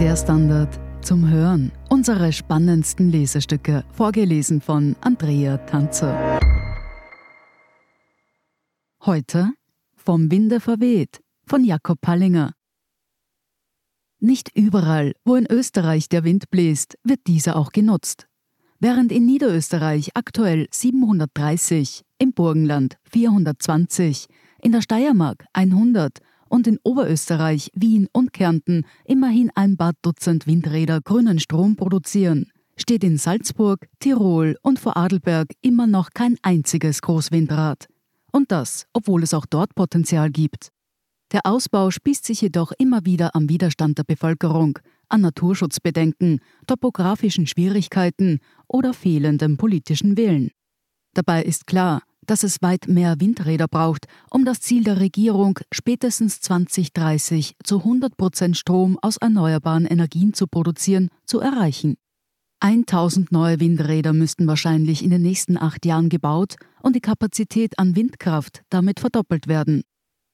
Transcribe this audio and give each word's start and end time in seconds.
Der 0.00 0.14
Standard 0.14 0.78
zum 1.00 1.26
Hören. 1.30 1.72
Unsere 1.88 2.30
spannendsten 2.30 3.10
Lesestücke, 3.10 3.82
vorgelesen 3.92 4.60
von 4.60 4.94
Andrea 5.00 5.56
Tanzer. 5.56 6.38
Heute 9.06 9.52
Vom 9.94 10.30
Winde 10.30 10.60
verweht 10.60 11.22
von 11.46 11.64
Jakob 11.64 11.98
Pallinger. 12.02 12.52
Nicht 14.20 14.50
überall, 14.54 15.14
wo 15.24 15.34
in 15.34 15.46
Österreich 15.46 16.10
der 16.10 16.24
Wind 16.24 16.50
bläst, 16.50 16.98
wird 17.02 17.20
dieser 17.26 17.56
auch 17.56 17.72
genutzt. 17.72 18.26
Während 18.78 19.10
in 19.10 19.24
Niederösterreich 19.24 20.10
aktuell 20.12 20.66
730, 20.70 22.02
im 22.18 22.34
Burgenland 22.34 22.98
420, 23.10 24.26
in 24.60 24.72
der 24.72 24.82
Steiermark 24.82 25.46
100 25.54 26.18
und 26.48 26.66
in 26.66 26.78
Oberösterreich, 26.82 27.70
Wien 27.74 28.08
und 28.12 28.32
Kärnten 28.32 28.84
immerhin 29.04 29.50
ein 29.54 29.76
paar 29.76 29.92
Dutzend 30.02 30.46
Windräder 30.46 31.00
grünen 31.00 31.38
Strom 31.40 31.76
produzieren, 31.76 32.50
steht 32.76 33.04
in 33.04 33.18
Salzburg, 33.18 33.88
Tirol 34.00 34.56
und 34.62 34.78
Vorarlberg 34.78 35.48
immer 35.62 35.86
noch 35.86 36.10
kein 36.10 36.36
einziges 36.42 37.02
Großwindrad. 37.02 37.86
Und 38.32 38.52
das, 38.52 38.86
obwohl 38.92 39.22
es 39.22 39.34
auch 39.34 39.46
dort 39.46 39.74
Potenzial 39.74 40.30
gibt. 40.30 40.70
Der 41.32 41.40
Ausbau 41.44 41.90
spießt 41.90 42.24
sich 42.24 42.40
jedoch 42.40 42.72
immer 42.78 43.04
wieder 43.04 43.34
am 43.34 43.48
Widerstand 43.48 43.98
der 43.98 44.04
Bevölkerung, 44.04 44.78
an 45.08 45.22
Naturschutzbedenken, 45.22 46.40
topografischen 46.66 47.46
Schwierigkeiten 47.46 48.40
oder 48.68 48.92
fehlendem 48.92 49.56
politischen 49.56 50.16
Willen. 50.16 50.50
Dabei 51.14 51.42
ist 51.42 51.66
klar, 51.66 52.02
dass 52.26 52.42
es 52.42 52.62
weit 52.62 52.88
mehr 52.88 53.16
Windräder 53.18 53.68
braucht, 53.68 54.06
um 54.30 54.44
das 54.44 54.60
Ziel 54.60 54.84
der 54.84 55.00
Regierung, 55.00 55.58
spätestens 55.72 56.40
2030 56.40 57.56
zu 57.64 57.78
100 57.78 58.16
Prozent 58.16 58.56
Strom 58.56 58.98
aus 59.02 59.16
erneuerbaren 59.16 59.86
Energien 59.86 60.34
zu 60.34 60.46
produzieren, 60.46 61.08
zu 61.24 61.40
erreichen. 61.40 61.96
1000 62.60 63.32
neue 63.32 63.60
Windräder 63.60 64.12
müssten 64.12 64.46
wahrscheinlich 64.46 65.04
in 65.04 65.10
den 65.10 65.22
nächsten 65.22 65.56
acht 65.58 65.84
Jahren 65.84 66.08
gebaut 66.08 66.56
und 66.82 66.96
die 66.96 67.00
Kapazität 67.00 67.78
an 67.78 67.96
Windkraft 67.96 68.62
damit 68.70 69.00
verdoppelt 69.00 69.46
werden. 69.46 69.82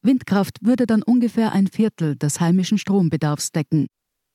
Windkraft 0.02 0.58
würde 0.62 0.86
dann 0.86 1.02
ungefähr 1.02 1.52
ein 1.52 1.66
Viertel 1.66 2.16
des 2.16 2.40
heimischen 2.40 2.78
Strombedarfs 2.78 3.52
decken. 3.52 3.86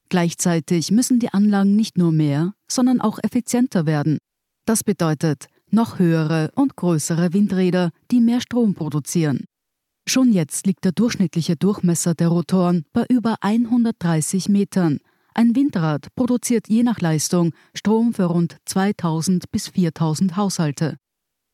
Gleichzeitig 0.09 0.91
müssen 0.91 1.19
die 1.19 1.33
Anlagen 1.33 1.75
nicht 1.75 1.97
nur 1.97 2.11
mehr, 2.11 2.53
sondern 2.69 3.02
auch 3.02 3.19
effizienter 3.22 3.85
werden. 3.85 4.19
Das 4.66 4.83
bedeutet, 4.83 5.47
noch 5.71 5.99
höhere 5.99 6.51
und 6.55 6.75
größere 6.75 7.33
Windräder, 7.33 7.91
die 8.11 8.21
mehr 8.21 8.41
Strom 8.41 8.73
produzieren. 8.73 9.45
Schon 10.07 10.31
jetzt 10.31 10.65
liegt 10.65 10.85
der 10.85 10.93
durchschnittliche 10.93 11.55
Durchmesser 11.57 12.13
der 12.13 12.29
Rotoren 12.29 12.85
bei 12.93 13.05
über 13.09 13.35
130 13.41 14.47
Metern. 14.47 14.99
Ein 15.33 15.55
Windrad 15.55 16.07
produziert 16.15 16.69
je 16.69 16.83
nach 16.83 17.01
Leistung 17.01 17.51
Strom 17.73 18.13
für 18.13 18.25
rund 18.25 18.57
2000 18.65 19.51
bis 19.51 19.67
4000 19.67 20.38
Haushalte. 20.38 20.97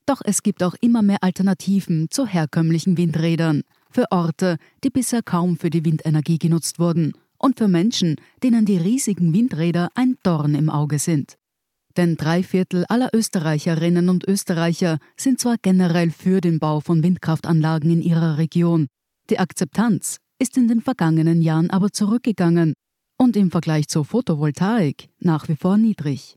Doch 0.05 0.21
es 0.23 0.43
gibt 0.43 0.63
auch 0.63 0.75
immer 0.81 1.01
mehr 1.01 1.23
Alternativen 1.23 2.07
zu 2.09 2.27
herkömmlichen 2.27 2.97
Windrädern, 2.97 3.63
für 3.89 4.11
Orte, 4.11 4.57
die 4.83 4.89
bisher 4.89 5.23
kaum 5.23 5.57
für 5.57 5.69
die 5.69 5.85
Windenergie 5.85 6.37
genutzt 6.37 6.79
wurden, 6.79 7.13
und 7.37 7.57
für 7.57 7.67
Menschen, 7.67 8.15
denen 8.41 8.65
die 8.65 8.77
riesigen 8.77 9.33
Windräder 9.33 9.89
ein 9.95 10.17
Dorn 10.23 10.55
im 10.55 10.69
Auge 10.69 10.99
sind. 10.99 11.37
Denn 11.97 12.15
drei 12.15 12.41
Viertel 12.43 12.85
aller 12.89 13.09
Österreicherinnen 13.13 14.09
und 14.09 14.27
Österreicher 14.27 14.97
sind 15.15 15.39
zwar 15.39 15.57
generell 15.61 16.09
für 16.09 16.41
den 16.41 16.59
Bau 16.59 16.79
von 16.79 17.03
Windkraftanlagen 17.03 17.91
in 17.91 18.01
ihrer 18.01 18.37
Region, 18.37 18.87
die 19.29 19.39
Akzeptanz 19.39 20.17
ist 20.39 20.57
in 20.57 20.67
den 20.67 20.81
vergangenen 20.81 21.41
Jahren 21.41 21.69
aber 21.69 21.91
zurückgegangen 21.91 22.73
und 23.17 23.37
im 23.37 23.51
Vergleich 23.51 23.87
zur 23.87 24.03
Photovoltaik 24.03 25.09
nach 25.19 25.47
wie 25.47 25.55
vor 25.55 25.77
niedrig. 25.77 26.35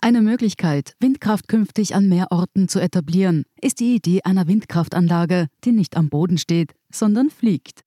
Eine 0.00 0.22
Möglichkeit, 0.22 0.94
Windkraft 1.00 1.48
künftig 1.48 1.94
an 1.94 2.08
mehr 2.08 2.28
Orten 2.30 2.68
zu 2.68 2.78
etablieren, 2.80 3.42
ist 3.60 3.80
die 3.80 3.96
Idee 3.96 4.22
einer 4.22 4.46
Windkraftanlage, 4.46 5.48
die 5.64 5.72
nicht 5.72 5.96
am 5.96 6.08
Boden 6.08 6.38
steht, 6.38 6.72
sondern 6.90 7.30
fliegt. 7.30 7.82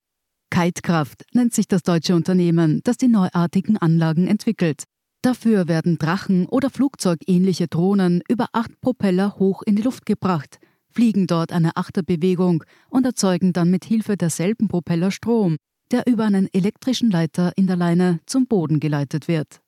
Kitekraft 0.50 1.24
nennt 1.32 1.54
sich 1.54 1.66
das 1.66 1.82
deutsche 1.82 2.14
Unternehmen, 2.14 2.82
das 2.84 2.98
die 2.98 3.08
neuartigen 3.08 3.78
Anlagen 3.78 4.28
entwickelt. 4.28 4.84
Dafür 5.22 5.68
werden 5.68 5.98
Drachen 5.98 6.46
oder 6.46 6.68
flugzeugähnliche 6.68 7.68
Drohnen 7.68 8.22
über 8.28 8.48
acht 8.52 8.80
Propeller 8.80 9.36
hoch 9.38 9.62
in 9.62 9.76
die 9.76 9.82
Luft 9.82 10.04
gebracht, 10.04 10.58
fliegen 10.90 11.28
dort 11.28 11.52
eine 11.52 11.76
Achterbewegung 11.76 12.64
und 12.90 13.06
erzeugen 13.06 13.52
dann 13.52 13.70
mit 13.70 13.84
Hilfe 13.84 14.16
derselben 14.16 14.66
Propeller 14.66 15.12
Strom, 15.12 15.58
der 15.92 16.08
über 16.08 16.24
einen 16.24 16.48
elektrischen 16.52 17.10
Leiter 17.10 17.52
in 17.54 17.68
der 17.68 17.76
Leine 17.76 18.18
zum 18.26 18.46
Boden 18.46 18.80
geleitet 18.80 19.28
wird. 19.28 19.60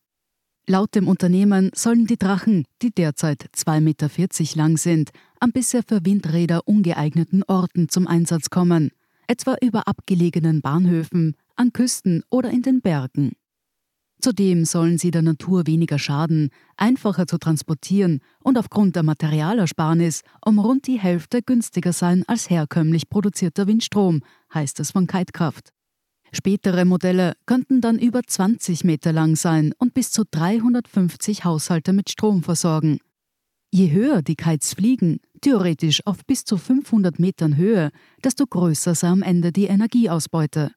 Laut 0.66 0.94
dem 0.94 1.06
Unternehmen 1.06 1.70
sollen 1.74 2.06
die 2.06 2.18
Drachen, 2.18 2.64
die 2.82 2.90
derzeit 2.90 3.44
2,40 3.54 3.80
Meter 3.80 4.56
lang 4.56 4.76
sind, 4.76 5.10
an 5.38 5.52
bisher 5.52 5.82
für 5.86 6.04
Windräder 6.04 6.66
ungeeigneten 6.66 7.44
Orten 7.44 7.88
zum 7.88 8.08
Einsatz 8.08 8.50
kommen, 8.50 8.90
etwa 9.28 9.56
über 9.62 9.86
abgelegenen 9.86 10.62
Bahnhöfen, 10.62 11.36
an 11.54 11.72
Küsten 11.72 12.24
oder 12.30 12.50
in 12.50 12.62
den 12.62 12.80
Bergen. 12.80 13.32
Zudem 14.24 14.64
sollen 14.64 14.96
sie 14.96 15.10
der 15.10 15.20
Natur 15.20 15.66
weniger 15.66 15.98
schaden, 15.98 16.48
einfacher 16.78 17.26
zu 17.26 17.36
transportieren 17.36 18.20
und 18.42 18.56
aufgrund 18.56 18.96
der 18.96 19.02
Materialersparnis 19.02 20.22
um 20.42 20.58
rund 20.58 20.86
die 20.86 20.98
Hälfte 20.98 21.42
günstiger 21.42 21.92
sein 21.92 22.24
als 22.26 22.48
herkömmlich 22.48 23.10
produzierter 23.10 23.66
Windstrom, 23.66 24.22
heißt 24.54 24.80
es 24.80 24.92
von 24.92 25.06
Kitekraft. 25.06 25.74
Spätere 26.32 26.86
Modelle 26.86 27.34
könnten 27.44 27.82
dann 27.82 27.98
über 27.98 28.22
20 28.26 28.82
Meter 28.84 29.12
lang 29.12 29.36
sein 29.36 29.74
und 29.76 29.92
bis 29.92 30.10
zu 30.10 30.22
350 30.30 31.44
Haushalte 31.44 31.92
mit 31.92 32.08
Strom 32.08 32.42
versorgen. 32.42 33.00
Je 33.70 33.92
höher 33.92 34.22
die 34.22 34.36
Kites 34.36 34.72
fliegen, 34.72 35.20
theoretisch 35.42 36.00
auf 36.06 36.24
bis 36.24 36.46
zu 36.46 36.56
500 36.56 37.18
Metern 37.18 37.58
Höhe, 37.58 37.90
desto 38.24 38.46
größer 38.46 38.94
sei 38.94 39.08
am 39.08 39.20
Ende 39.20 39.52
die 39.52 39.66
Energieausbeute. 39.66 40.70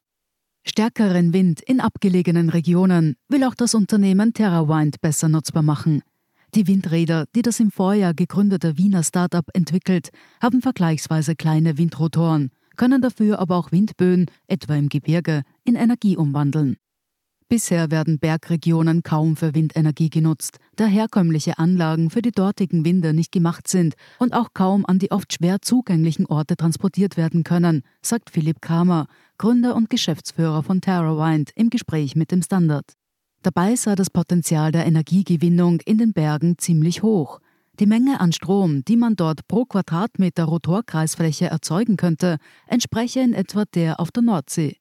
Stärkeren 0.68 1.32
Wind 1.32 1.62
in 1.62 1.80
abgelegenen 1.80 2.50
Regionen 2.50 3.16
will 3.30 3.42
auch 3.44 3.54
das 3.54 3.74
Unternehmen 3.74 4.34
TerraWind 4.34 5.00
besser 5.00 5.30
nutzbar 5.30 5.62
machen. 5.62 6.02
Die 6.54 6.66
Windräder, 6.66 7.24
die 7.34 7.40
das 7.40 7.58
im 7.58 7.70
Vorjahr 7.70 8.12
gegründete 8.12 8.76
Wiener 8.76 9.02
Start-up 9.02 9.46
entwickelt, 9.54 10.10
haben 10.42 10.60
vergleichsweise 10.60 11.36
kleine 11.36 11.78
Windrotoren, 11.78 12.50
können 12.76 13.00
dafür 13.00 13.38
aber 13.38 13.56
auch 13.56 13.72
Windböen, 13.72 14.26
etwa 14.46 14.76
im 14.76 14.90
Gebirge, 14.90 15.42
in 15.64 15.74
Energie 15.74 16.18
umwandeln. 16.18 16.76
Bisher 17.48 17.90
werden 17.90 18.18
Bergregionen 18.18 19.02
kaum 19.02 19.34
für 19.34 19.54
Windenergie 19.54 20.10
genutzt, 20.10 20.58
da 20.76 20.84
herkömmliche 20.84 21.58
Anlagen 21.58 22.10
für 22.10 22.20
die 22.20 22.30
dortigen 22.30 22.84
Winde 22.84 23.14
nicht 23.14 23.32
gemacht 23.32 23.68
sind 23.68 23.94
und 24.18 24.34
auch 24.34 24.50
kaum 24.52 24.84
an 24.84 24.98
die 24.98 25.12
oft 25.12 25.32
schwer 25.32 25.62
zugänglichen 25.62 26.26
Orte 26.26 26.58
transportiert 26.58 27.16
werden 27.16 27.44
können, 27.44 27.84
sagt 28.02 28.28
Philipp 28.28 28.60
Kramer, 28.60 29.06
Gründer 29.38 29.76
und 29.76 29.88
Geschäftsführer 29.88 30.64
von 30.64 30.80
TerraWind, 30.80 31.52
im 31.54 31.70
Gespräch 31.70 32.16
mit 32.16 32.32
dem 32.32 32.42
Standard. 32.42 32.92
Dabei 33.42 33.76
sei 33.76 33.94
das 33.94 34.10
Potenzial 34.10 34.72
der 34.72 34.84
Energiegewinnung 34.84 35.80
in 35.84 35.98
den 35.98 36.12
Bergen 36.12 36.58
ziemlich 36.58 37.02
hoch. 37.04 37.38
Die 37.78 37.86
Menge 37.86 38.20
an 38.20 38.32
Strom, 38.32 38.84
die 38.84 38.96
man 38.96 39.14
dort 39.14 39.46
pro 39.46 39.64
Quadratmeter 39.64 40.44
Rotorkreisfläche 40.44 41.46
erzeugen 41.46 41.96
könnte, 41.96 42.38
entspreche 42.66 43.20
in 43.20 43.32
etwa 43.32 43.64
der 43.64 44.00
auf 44.00 44.10
der 44.10 44.24
Nordsee. 44.24 44.76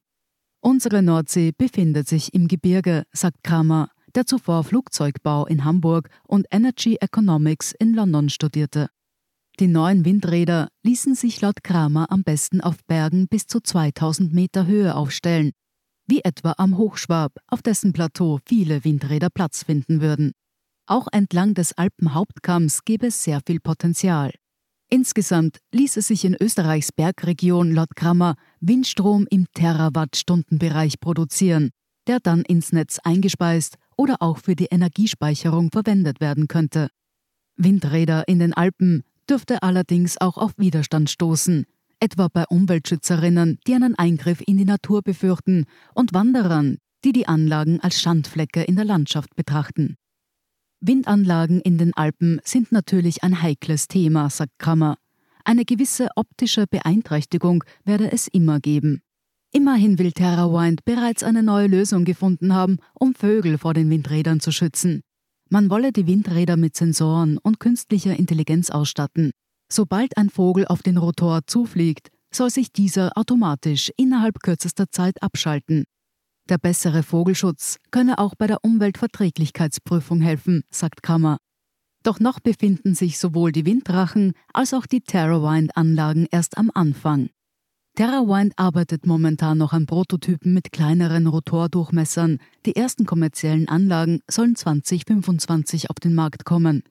Unsere 0.59 1.03
Nordsee 1.03 1.51
befindet 1.55 2.07
sich 2.07 2.33
im 2.33 2.47
Gebirge, 2.47 3.03
sagt 3.11 3.43
Kramer, 3.43 3.89
der 4.15 4.25
zuvor 4.25 4.63
Flugzeugbau 4.63 5.45
in 5.45 5.63
Hamburg 5.63 6.09
und 6.27 6.47
Energy 6.49 6.97
Economics 6.99 7.73
in 7.73 7.93
London 7.93 8.29
studierte. 8.29 8.89
Die 9.59 9.67
neuen 9.67 10.05
Windräder 10.05 10.69
ließen 10.83 11.15
sich 11.15 11.41
laut 11.41 11.63
Kramer 11.63 12.11
am 12.11 12.23
besten 12.23 12.61
auf 12.61 12.85
Bergen 12.85 13.27
bis 13.27 13.47
zu 13.47 13.59
2000 13.59 14.31
Meter 14.31 14.67
Höhe 14.67 14.93
aufstellen, 14.93 15.51
wie 16.05 16.21
etwa 16.23 16.53
am 16.57 16.77
Hochschwab, 16.77 17.33
auf 17.47 17.63
dessen 17.63 17.91
Plateau 17.91 18.37
viele 18.45 18.83
Windräder 18.83 19.29
Platz 19.33 19.63
finden 19.63 19.99
würden. 19.99 20.33
Auch 20.85 21.07
entlang 21.11 21.55
des 21.55 21.75
Alpenhauptkamms 21.75 22.85
gäbe 22.85 23.07
es 23.07 23.23
sehr 23.23 23.41
viel 23.47 23.59
Potenzial. 23.59 24.31
Insgesamt 24.91 25.57
ließe 25.73 26.03
sich 26.03 26.23
in 26.23 26.37
Österreichs 26.39 26.91
Bergregion 26.91 27.73
laut 27.73 27.95
Krammer 27.95 28.35
Windstrom 28.59 29.25
im 29.31 29.47
Terawattstundenbereich 29.55 30.99
produzieren, 30.99 31.71
der 32.05 32.19
dann 32.19 32.43
ins 32.43 32.73
Netz 32.73 32.99
eingespeist 33.03 33.77
oder 33.97 34.17
auch 34.19 34.37
für 34.37 34.55
die 34.55 34.67
Energiespeicherung 34.67 35.71
verwendet 35.71 36.21
werden 36.21 36.47
könnte. 36.47 36.89
Windräder 37.57 38.27
in 38.27 38.37
den 38.37 38.53
Alpen 38.53 39.03
dürfte 39.29 39.61
allerdings 39.63 40.19
auch 40.19 40.37
auf 40.37 40.53
Widerstand 40.57 41.09
stoßen, 41.09 41.65
etwa 41.99 42.27
bei 42.27 42.45
Umweltschützerinnen, 42.47 43.59
die 43.67 43.73
einen 43.73 43.95
Eingriff 43.95 44.41
in 44.45 44.57
die 44.57 44.65
Natur 44.65 45.01
befürchten, 45.01 45.65
und 45.93 46.13
Wanderern, 46.13 46.77
die 47.03 47.11
die 47.11 47.27
Anlagen 47.27 47.79
als 47.81 48.01
Schandflecke 48.01 48.63
in 48.63 48.75
der 48.75 48.85
Landschaft 48.85 49.35
betrachten. 49.35 49.95
Windanlagen 50.79 51.59
in 51.61 51.77
den 51.77 51.93
Alpen 51.95 52.39
sind 52.43 52.71
natürlich 52.71 53.23
ein 53.23 53.41
heikles 53.41 53.87
Thema, 53.87 54.29
sagt 54.29 54.59
Krammer. 54.59 54.97
Eine 55.43 55.65
gewisse 55.65 56.09
optische 56.15 56.65
Beeinträchtigung 56.67 57.63
werde 57.83 58.11
es 58.11 58.27
immer 58.27 58.59
geben. 58.59 59.01
Immerhin 59.51 59.97
will 59.97 60.11
TerraWind 60.11 60.85
bereits 60.85 61.23
eine 61.23 61.41
neue 61.41 61.67
Lösung 61.67 62.05
gefunden 62.05 62.53
haben, 62.53 62.77
um 62.93 63.15
Vögel 63.15 63.57
vor 63.57 63.73
den 63.73 63.89
Windrädern 63.89 64.39
zu 64.39 64.51
schützen. 64.51 65.01
Man 65.49 65.69
wolle 65.69 65.91
die 65.91 66.07
Windräder 66.07 66.57
mit 66.57 66.75
Sensoren 66.75 67.37
und 67.37 67.59
künstlicher 67.59 68.15
Intelligenz 68.17 68.69
ausstatten. 68.69 69.31
Sobald 69.71 70.17
ein 70.17 70.29
Vogel 70.29 70.65
auf 70.67 70.81
den 70.81 70.97
Rotor 70.97 71.41
zufliegt, 71.47 72.09
soll 72.33 72.49
sich 72.49 72.71
dieser 72.71 73.17
automatisch 73.17 73.91
innerhalb 73.97 74.41
kürzester 74.41 74.89
Zeit 74.89 75.21
abschalten. 75.23 75.85
Der 76.49 76.57
bessere 76.57 77.03
Vogelschutz 77.03 77.77
könne 77.91 78.19
auch 78.19 78.35
bei 78.37 78.47
der 78.47 78.63
Umweltverträglichkeitsprüfung 78.63 80.21
helfen, 80.21 80.63
sagt 80.69 81.03
Kammer. 81.03 81.37
Doch 82.03 82.19
noch 82.19 82.39
befinden 82.39 82.95
sich 82.95 83.17
sowohl 83.19 83.51
die 83.51 83.65
Winddrachen 83.65 84.33
als 84.53 84.73
auch 84.73 84.85
die 84.85 85.01
TerraWind-Anlagen 85.01 86.27
erst 86.31 86.57
am 86.57 86.71
Anfang. 86.73 87.29
TerraWind 87.97 88.53
arbeitet 88.57 89.07
momentan 89.07 89.57
noch 89.57 89.73
an 89.73 89.87
Prototypen 89.87 90.53
mit 90.53 90.71
kleineren 90.71 91.25
Rotordurchmessern. 91.25 92.37
Die 92.67 92.75
ersten 92.75 93.07
kommerziellen 93.07 93.67
Anlagen 93.67 94.19
sollen 94.29 94.55
2025 94.55 95.89
auf 95.89 95.95
den 95.95 96.13
Markt 96.13 96.45
kommen. 96.45 96.83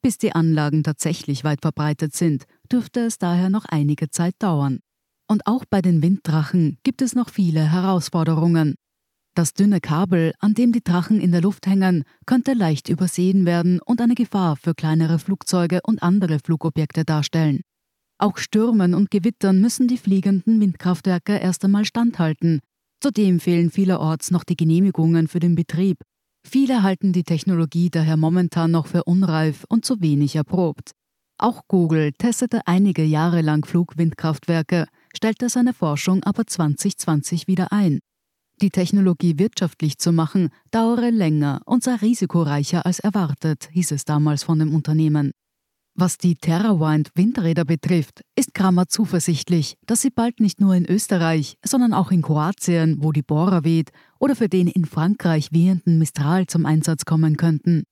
Bis 0.00 0.16
die 0.16 0.30
Anlagen 0.30 0.84
tatsächlich 0.84 1.42
weit 1.42 1.62
verbreitet 1.62 2.14
sind, 2.14 2.44
dürfte 2.70 3.00
es 3.00 3.18
daher 3.18 3.50
noch 3.50 3.64
einige 3.64 4.10
Zeit 4.10 4.36
dauern. 4.38 4.78
Und 5.26 5.44
auch 5.48 5.64
bei 5.68 5.82
den 5.82 6.02
Winddrachen 6.02 6.78
gibt 6.84 7.02
es 7.02 7.16
noch 7.16 7.30
viele 7.30 7.72
Herausforderungen. 7.72 8.76
Das 9.34 9.54
dünne 9.54 9.80
Kabel, 9.80 10.34
an 10.38 10.54
dem 10.54 10.70
die 10.70 10.84
Drachen 10.84 11.18
in 11.18 11.32
der 11.32 11.40
Luft 11.40 11.66
hängen, 11.66 12.04
könnte 12.26 12.52
leicht 12.52 12.88
übersehen 12.88 13.44
werden 13.44 13.80
und 13.84 14.00
eine 14.00 14.14
Gefahr 14.14 14.54
für 14.54 14.74
kleinere 14.74 15.18
Flugzeuge 15.18 15.80
und 15.82 16.00
andere 16.04 16.38
Flugobjekte 16.38 17.04
darstellen. 17.04 17.62
Auch 18.18 18.38
Stürmen 18.38 18.94
und 18.94 19.10
Gewittern 19.10 19.60
müssen 19.60 19.88
die 19.88 19.98
fliegenden 19.98 20.60
Windkraftwerke 20.60 21.36
erst 21.36 21.64
einmal 21.64 21.84
standhalten. 21.84 22.60
Zudem 23.00 23.40
fehlen 23.40 23.70
vielerorts 23.70 24.30
noch 24.30 24.44
die 24.44 24.56
Genehmigungen 24.56 25.28
für 25.28 25.40
den 25.40 25.54
Betrieb. 25.54 25.98
Viele 26.46 26.82
halten 26.82 27.12
die 27.12 27.24
Technologie 27.24 27.90
daher 27.90 28.16
momentan 28.16 28.70
noch 28.70 28.86
für 28.86 29.04
unreif 29.04 29.64
und 29.68 29.84
zu 29.84 30.00
wenig 30.00 30.36
erprobt. 30.36 30.92
Auch 31.38 31.62
Google 31.66 32.12
testete 32.12 32.60
einige 32.66 33.02
Jahre 33.02 33.40
lang 33.40 33.66
Flugwindkraftwerke, 33.66 34.86
stellte 35.14 35.48
seine 35.48 35.74
Forschung 35.74 36.22
aber 36.22 36.46
2020 36.46 37.48
wieder 37.48 37.72
ein. 37.72 37.98
Die 38.62 38.70
Technologie 38.70 39.38
wirtschaftlich 39.38 39.98
zu 39.98 40.12
machen, 40.12 40.50
dauere 40.70 41.10
länger 41.10 41.60
und 41.66 41.82
sei 41.82 41.96
risikoreicher 41.96 42.86
als 42.86 43.00
erwartet, 43.00 43.68
hieß 43.72 43.90
es 43.90 44.04
damals 44.04 44.44
von 44.44 44.60
dem 44.60 44.72
Unternehmen. 44.72 45.32
Was 45.96 46.18
die 46.18 46.34
TerraWind 46.34 47.12
Windräder 47.14 47.64
betrifft, 47.64 48.22
ist 48.34 48.52
Kramer 48.52 48.88
zuversichtlich, 48.88 49.76
dass 49.86 50.02
sie 50.02 50.10
bald 50.10 50.40
nicht 50.40 50.60
nur 50.60 50.74
in 50.74 50.84
Österreich, 50.84 51.56
sondern 51.64 51.92
auch 51.92 52.10
in 52.10 52.20
Kroatien, 52.20 52.96
wo 53.00 53.12
die 53.12 53.22
Bohrer 53.22 53.62
weht, 53.62 53.92
oder 54.18 54.34
für 54.34 54.48
den 54.48 54.66
in 54.66 54.86
Frankreich 54.86 55.52
wehenden 55.52 55.98
Mistral 55.98 56.46
zum 56.48 56.66
Einsatz 56.66 57.04
kommen 57.04 57.36
könnten. 57.36 57.84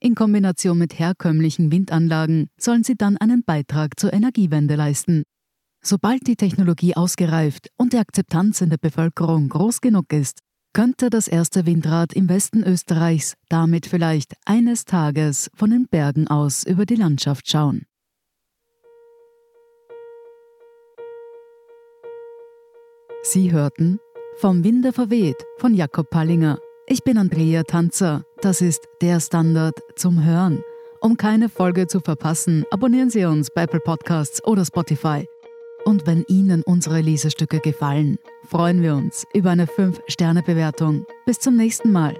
In 0.00 0.16
Kombination 0.16 0.78
mit 0.78 0.98
herkömmlichen 0.98 1.70
Windanlagen 1.70 2.48
sollen 2.58 2.82
sie 2.82 2.96
dann 2.96 3.18
einen 3.18 3.44
Beitrag 3.44 4.00
zur 4.00 4.12
Energiewende 4.12 4.74
leisten. 4.74 5.22
Sobald 5.80 6.26
die 6.26 6.36
Technologie 6.36 6.96
ausgereift 6.96 7.68
und 7.76 7.92
die 7.92 7.98
Akzeptanz 7.98 8.62
in 8.62 8.70
der 8.70 8.78
Bevölkerung 8.78 9.48
groß 9.48 9.80
genug 9.80 10.12
ist, 10.12 10.40
könnte 10.74 11.08
das 11.08 11.28
erste 11.28 11.64
Windrad 11.64 12.12
im 12.12 12.28
Westen 12.28 12.62
Österreichs 12.62 13.36
damit 13.48 13.86
vielleicht 13.86 14.34
eines 14.44 14.84
Tages 14.84 15.50
von 15.54 15.70
den 15.70 15.86
Bergen 15.88 16.28
aus 16.28 16.64
über 16.64 16.84
die 16.84 16.96
Landschaft 16.96 17.48
schauen. 17.48 17.86
Sie 23.22 23.52
hörten 23.52 24.00
Vom 24.36 24.64
Winde 24.64 24.92
verweht 24.92 25.42
von 25.56 25.72
Jakob 25.72 26.10
Pallinger. 26.10 26.58
Ich 26.86 27.04
bin 27.04 27.16
Andrea 27.16 27.62
Tanzer. 27.62 28.24
Das 28.42 28.60
ist 28.60 28.86
der 29.00 29.20
Standard 29.20 29.78
zum 29.96 30.22
Hören. 30.24 30.62
Um 31.00 31.16
keine 31.16 31.48
Folge 31.48 31.86
zu 31.86 32.00
verpassen, 32.00 32.64
abonnieren 32.70 33.10
Sie 33.10 33.24
uns 33.24 33.48
bei 33.54 33.62
Apple 33.62 33.80
Podcasts 33.80 34.44
oder 34.44 34.64
Spotify. 34.64 35.26
Und 35.84 36.06
wenn 36.06 36.24
Ihnen 36.28 36.62
unsere 36.62 37.00
Lesestücke 37.00 37.60
gefallen, 37.60 38.18
freuen 38.48 38.82
wir 38.82 38.94
uns 38.94 39.26
über 39.34 39.50
eine 39.50 39.66
5-Sterne-Bewertung. 39.66 41.04
Bis 41.26 41.38
zum 41.38 41.56
nächsten 41.56 41.92
Mal. 41.92 42.16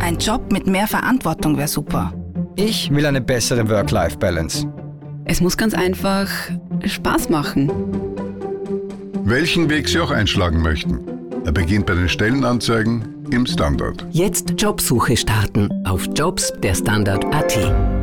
Ein 0.00 0.18
Job 0.18 0.50
mit 0.50 0.66
mehr 0.66 0.88
Verantwortung 0.88 1.56
wäre 1.56 1.68
super. 1.68 2.12
Ich 2.56 2.90
will 2.90 3.06
eine 3.06 3.20
bessere 3.20 3.68
Work-Life-Balance. 3.68 4.66
Es 5.26 5.40
muss 5.40 5.56
ganz 5.56 5.74
einfach 5.74 6.28
Spaß 6.84 7.28
machen. 7.28 7.70
Welchen 9.24 9.68
Weg 9.68 9.88
Sie 9.88 10.00
auch 10.00 10.10
einschlagen 10.10 10.62
möchten. 10.62 11.15
Er 11.46 11.52
beginnt 11.52 11.86
bei 11.86 11.94
den 11.94 12.08
Stellenanzeigen 12.08 13.24
im 13.30 13.46
Standard. 13.46 14.04
Jetzt 14.10 14.54
Jobsuche 14.60 15.16
starten 15.16 15.70
auf 15.86 16.08
Jobs 16.12 16.52
der 16.60 16.74
Standard.at. 16.74 17.95